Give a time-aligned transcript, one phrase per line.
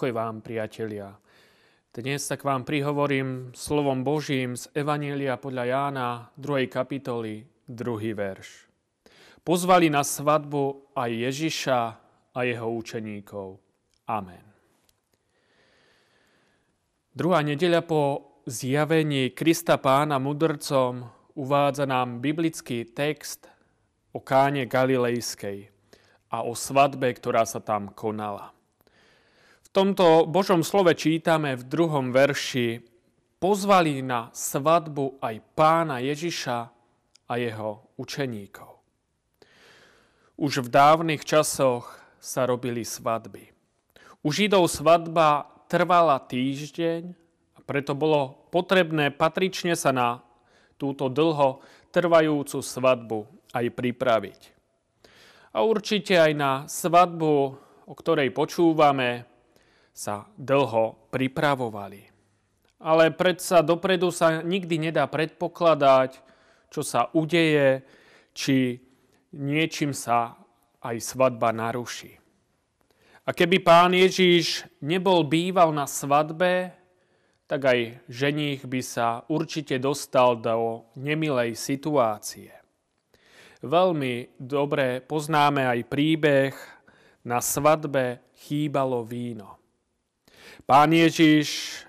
[0.00, 1.12] Pokoj vám, priatelia.
[1.92, 6.08] Dnes sa k vám prihovorím slovom Božím z Evanielia podľa Jána
[6.40, 6.72] 2.
[6.72, 8.16] kapitoly, 2.
[8.16, 8.64] verš.
[9.44, 11.80] Pozvali na svadbu aj Ježiša
[12.32, 13.60] a jeho učeníkov.
[14.08, 14.40] Amen.
[17.12, 18.00] Druhá nedeľa po
[18.48, 23.52] zjavení Krista pána mudrcom uvádza nám biblický text
[24.16, 25.68] o káne Galilejskej
[26.32, 28.56] a o svadbe, ktorá sa tam konala.
[29.70, 32.82] Tomto Božom slove čítame v druhom verši
[33.38, 36.58] pozvali na svadbu aj pána Ježiša
[37.30, 38.66] a jeho učeníkov.
[40.34, 41.86] Už v dávnych časoch
[42.18, 43.54] sa robili svadby.
[44.26, 47.14] U Židov svadba trvala týždeň
[47.54, 50.18] a preto bolo potrebné patrične sa na
[50.82, 51.62] túto dlho
[51.94, 53.22] trvajúcu svadbu
[53.54, 54.40] aj pripraviť.
[55.54, 57.32] A určite aj na svadbu,
[57.86, 59.29] o ktorej počúvame,
[60.00, 62.08] sa dlho pripravovali.
[62.80, 66.16] Ale predsa dopredu sa nikdy nedá predpokladať,
[66.72, 67.84] čo sa udeje,
[68.32, 68.80] či
[69.36, 70.40] niečím sa
[70.80, 72.16] aj svadba naruší.
[73.28, 76.72] A keby pán Ježíš nebol býval na svadbe,
[77.44, 82.56] tak aj ženích by sa určite dostal do nemilej situácie.
[83.60, 86.56] Veľmi dobre poznáme aj príbeh,
[87.20, 89.59] na svadbe chýbalo víno.
[90.66, 91.82] Pán Ježiš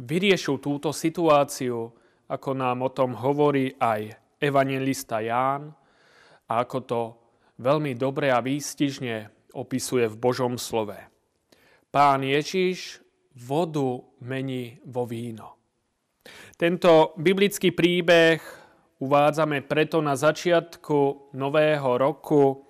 [0.00, 1.92] vyriešil túto situáciu,
[2.26, 5.72] ako nám o tom hovorí aj evangelista Ján
[6.48, 7.00] a ako to
[7.60, 10.96] veľmi dobre a výstižne opisuje v Božom slove.
[11.88, 13.00] Pán Ježiš
[13.36, 15.56] vodu mení vo víno.
[16.56, 18.40] Tento biblický príbeh
[19.00, 22.64] uvádzame preto na začiatku nového roku,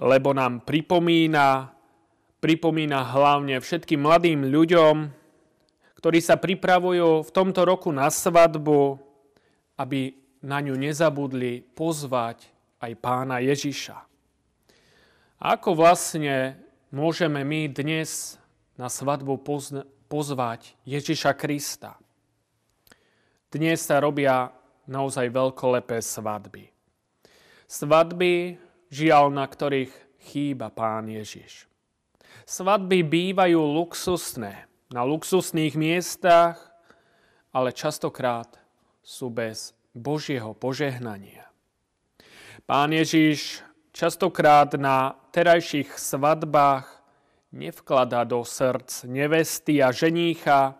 [0.00, 1.75] lebo nám pripomína
[2.40, 5.08] pripomína hlavne všetkým mladým ľuďom,
[5.96, 9.00] ktorí sa pripravujú v tomto roku na svadbu,
[9.80, 10.14] aby
[10.44, 12.46] na ňu nezabudli pozvať
[12.78, 13.96] aj pána Ježiša.
[15.42, 16.56] Ako vlastne
[16.92, 18.40] môžeme my dnes
[18.76, 19.40] na svadbu
[20.08, 21.96] pozvať Ježiša Krista?
[23.50, 24.52] Dnes sa robia
[24.86, 26.70] naozaj veľkolepé svadby.
[27.66, 28.60] Svadby,
[28.92, 29.90] žiaľ, na ktorých
[30.30, 31.66] chýba pán Ježiš.
[32.44, 36.60] Svadby bývajú luxusné, na luxusných miestach,
[37.50, 38.60] ale častokrát
[39.00, 41.48] sú bez Božieho požehnania.
[42.66, 43.62] Pán Ježiš
[43.94, 46.84] častokrát na terajších svadbách
[47.54, 50.76] nevkladá do srdc nevesty a ženícha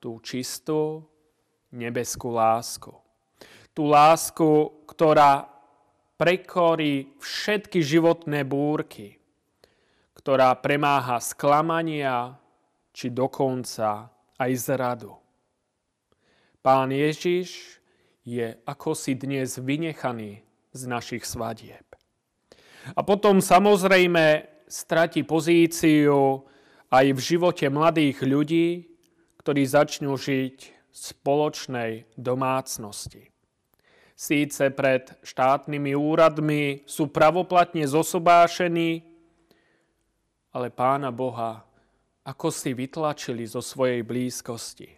[0.00, 1.04] tú čistú
[1.74, 2.94] nebeskú lásku.
[3.74, 5.50] Tú lásku, ktorá
[6.14, 9.18] prekorí všetky životné búrky,
[10.24, 12.32] ktorá premáha sklamania
[12.96, 14.08] či dokonca
[14.40, 15.12] aj zradu.
[16.64, 17.76] Pán Ježiš
[18.24, 20.40] je ako si dnes vynechaný
[20.72, 21.84] z našich svadieb.
[22.96, 26.40] A potom samozrejme stratí pozíciu
[26.88, 28.68] aj v živote mladých ľudí,
[29.44, 30.56] ktorí začnú žiť
[30.88, 33.28] v spoločnej domácnosti.
[34.16, 39.13] Síce pred štátnymi úradmi sú pravoplatne zosobášení,
[40.54, 41.74] ale Pána Boha
[42.24, 44.88] ako si vytlačili zo svojej blízkosti.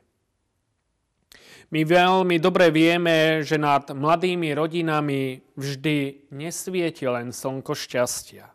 [1.75, 8.47] My veľmi dobre vieme, že nad mladými rodinami vždy nesvieti len slnko šťastia,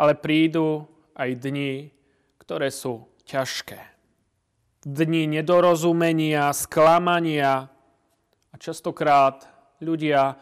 [0.00, 1.92] ale prídu aj dni,
[2.40, 3.76] ktoré sú ťažké.
[4.88, 7.68] Dni nedorozumenia, sklamania
[8.48, 9.44] a častokrát
[9.84, 10.40] ľudia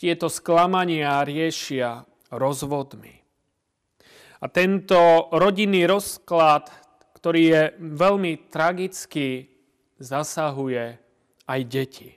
[0.00, 3.17] tieto sklamania riešia rozvodmi.
[4.38, 6.70] A tento rodinný rozklad,
[7.18, 9.50] ktorý je veľmi tragický,
[9.98, 10.94] zasahuje
[11.50, 12.14] aj deti.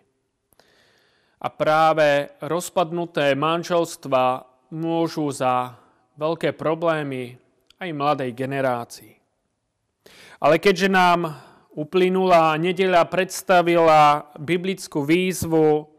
[1.41, 5.73] A práve rozpadnuté manželstva môžu za
[6.13, 7.41] veľké problémy
[7.81, 9.17] aj mladej generácii.
[10.37, 11.33] Ale keďže nám
[11.73, 15.89] uplynulá nedeľa predstavila biblickú výzvu,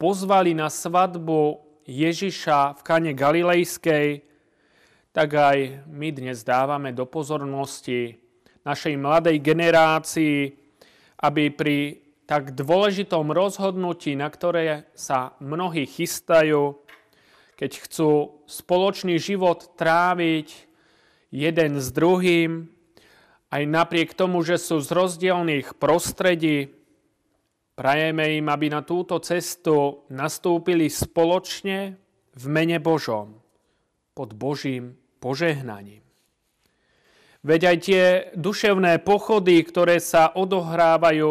[0.00, 4.24] pozvali na svadbu Ježiša v kane Galilejskej,
[5.16, 8.20] tak aj my dnes dávame do pozornosti
[8.68, 10.52] našej mladej generácii,
[11.24, 16.76] aby pri tak dôležitom rozhodnutí, na ktoré sa mnohí chystajú,
[17.56, 20.52] keď chcú spoločný život tráviť
[21.32, 22.68] jeden s druhým,
[23.48, 26.76] aj napriek tomu, že sú z rozdielných prostredí,
[27.72, 31.96] prajeme im, aby na túto cestu nastúpili spoločne
[32.36, 33.40] v mene Božom,
[34.12, 36.06] pod Božím požehnaním.
[37.42, 38.04] Veď aj tie
[38.38, 41.30] duševné pochody, ktoré sa odohrávajú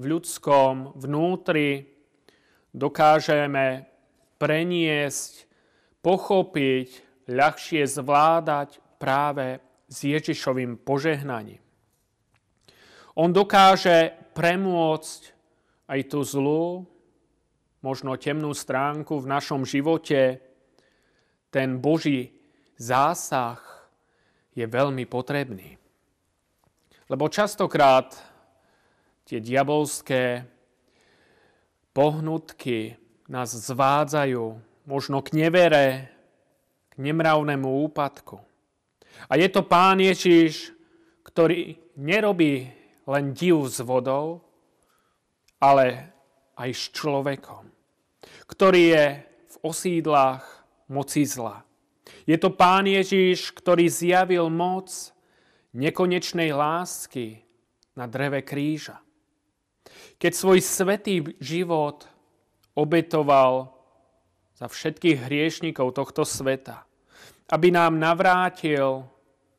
[0.00, 1.92] v ľudskom vnútri,
[2.72, 3.84] dokážeme
[4.40, 5.44] preniesť,
[6.00, 6.88] pochopiť,
[7.28, 11.60] ľahšie zvládať práve s Ježišovým požehnaním.
[13.16, 15.20] On dokáže premôcť
[15.88, 16.84] aj tú zlú,
[17.84, 20.40] možno temnú stránku v našom živote.
[21.52, 22.33] Ten Boží
[22.78, 23.60] zásah
[24.54, 25.76] je veľmi potrebný.
[27.10, 28.16] Lebo častokrát
[29.28, 30.44] tie diabolské
[31.92, 32.96] pohnutky
[33.28, 34.44] nás zvádzajú
[34.84, 36.12] možno k nevere,
[36.92, 38.40] k nemravnému úpadku.
[39.30, 40.74] A je to Pán Ježiš,
[41.24, 42.68] ktorý nerobí
[43.08, 44.42] len div s vodou,
[45.60, 46.12] ale
[46.54, 47.64] aj s človekom,
[48.46, 50.44] ktorý je v osídlách
[50.92, 51.64] moci zla.
[52.24, 54.88] Je to Pán Ježiš, ktorý zjavil moc
[55.76, 57.44] nekonečnej lásky
[57.92, 59.04] na dreve kríža.
[60.16, 62.08] Keď svoj svetý život
[62.72, 63.76] obetoval
[64.56, 66.88] za všetkých hriešnikov tohto sveta,
[67.52, 69.04] aby nám navrátil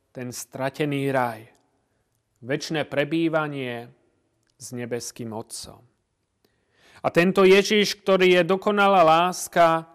[0.09, 1.45] ten stratený raj,
[2.41, 3.91] väčšie prebývanie
[4.57, 5.83] s nebeským Otcom.
[7.05, 9.85] A tento Ježiš, ktorý je dokonalá láska,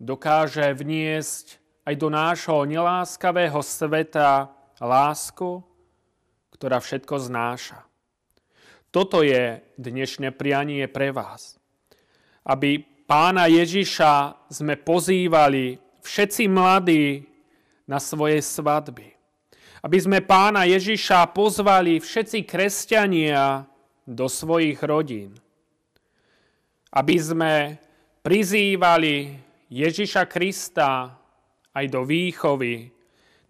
[0.00, 4.48] dokáže vniesť aj do nášho neláskavého sveta
[4.80, 5.60] lásku,
[6.56, 7.84] ktorá všetko znáša.
[8.88, 11.60] Toto je dnešné prianie pre vás.
[12.46, 17.26] Aby pána Ježiša sme pozývali všetci mladí
[17.84, 19.12] na svoje svadby.
[19.84, 23.68] Aby sme pána Ježiša pozvali všetci kresťania
[24.08, 25.36] do svojich rodín.
[26.94, 27.52] Aby sme
[28.24, 29.36] prizývali
[29.68, 31.23] Ježiša Krista
[31.74, 32.94] aj do výchovy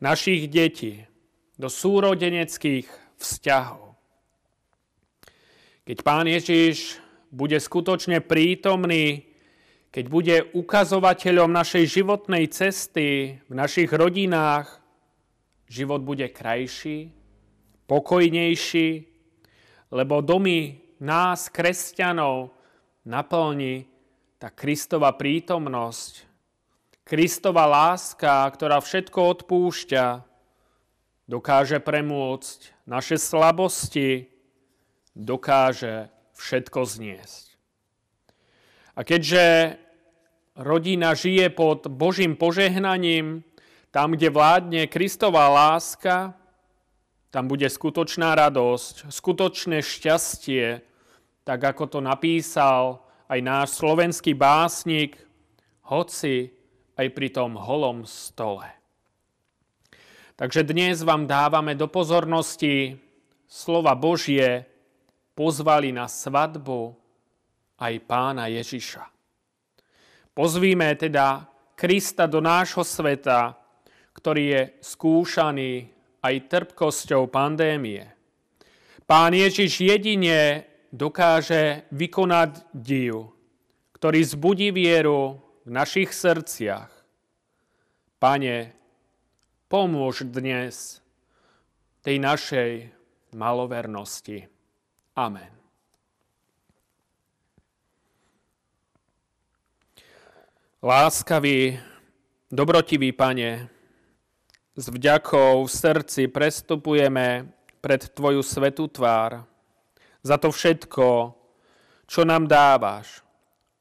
[0.01, 1.05] našich detí,
[1.61, 2.89] do súrodeneckých
[3.21, 3.95] vzťahov.
[5.85, 6.99] Keď Pán Ježiš
[7.29, 9.29] bude skutočne prítomný,
[9.93, 14.81] keď bude ukazovateľom našej životnej cesty v našich rodinách,
[15.69, 17.13] život bude krajší,
[17.87, 18.89] pokojnejší,
[19.95, 22.51] lebo domy nás, kresťanov,
[23.05, 23.87] naplní
[24.41, 26.34] tá Kristova prítomnosť,
[27.05, 30.25] Kristova láska, ktorá všetko odpúšťa,
[31.29, 34.33] dokáže premôcť naše slabosti,
[35.13, 37.45] dokáže všetko zniesť.
[38.97, 39.77] A keďže
[40.57, 43.45] rodina žije pod Božím požehnaním,
[43.93, 46.33] tam, kde vládne Kristová láska,
[47.29, 50.81] tam bude skutočná radosť, skutočné šťastie,
[51.45, 55.21] tak ako to napísal aj náš slovenský básnik,
[55.85, 56.64] hoci
[56.95, 58.67] aj pri tom holom stole.
[60.35, 62.99] Takže dnes vám dávame do pozornosti
[63.47, 64.67] slova Božie,
[65.35, 66.95] pozvali na svadbu
[67.79, 69.07] aj pána Ježiša.
[70.35, 71.47] Pozvíme teda
[71.79, 73.55] Krista do nášho sveta,
[74.15, 75.73] ktorý je skúšaný
[76.23, 78.07] aj trpkosťou pandémie.
[79.07, 83.31] Pán Ježiš jedine dokáže vykonať div,
[83.99, 86.93] ktorý zbudí vieru v našich srdciach.
[88.21, 88.77] Pane,
[89.73, 91.01] pomôž dnes
[92.05, 92.93] tej našej
[93.33, 94.45] malovernosti.
[95.17, 95.49] Amen.
[100.85, 101.81] Láskavý,
[102.53, 103.73] dobrotivý Pane,
[104.77, 107.49] s vďakou v srdci prestupujeme
[107.81, 109.49] pred Tvoju svetú tvár
[110.21, 111.33] za to všetko,
[112.05, 113.24] čo nám dávaš,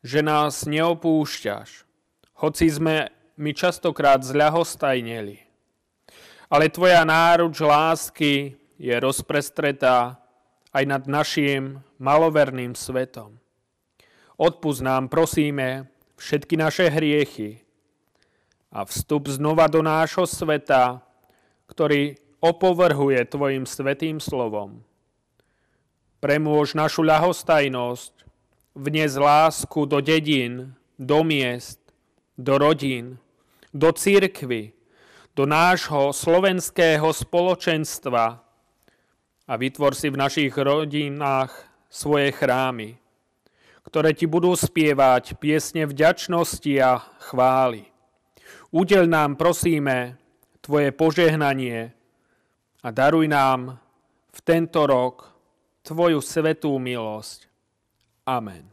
[0.03, 1.87] že nás neopúšťaš,
[2.43, 3.07] hoci sme
[3.39, 5.39] my častokrát zľahostajneli.
[6.51, 10.19] Ale Tvoja náruč lásky je rozprestretá
[10.75, 13.39] aj nad našim maloverným svetom.
[14.37, 15.87] Odpust nám, prosíme,
[16.19, 17.63] všetky naše hriechy
[18.73, 20.99] a vstup znova do nášho sveta,
[21.69, 24.83] ktorý opovrhuje Tvojim svetým slovom.
[26.19, 28.22] Premôž našu ľahostajnosť,
[28.73, 31.77] vniesť lásku do dedín, do miest,
[32.37, 33.21] do rodín,
[33.69, 34.73] do církvy,
[35.37, 38.41] do nášho slovenského spoločenstva
[39.45, 41.53] a vytvor si v našich rodinách
[41.89, 42.97] svoje chrámy,
[43.85, 47.89] ktoré ti budú spievať piesne vďačnosti a chvály.
[48.73, 50.17] Udel nám, prosíme,
[50.63, 51.91] Tvoje požehnanie
[52.79, 53.83] a daruj nám
[54.31, 55.27] v tento rok
[55.83, 57.52] Tvoju svetú milosť
[58.25, 58.69] Amen.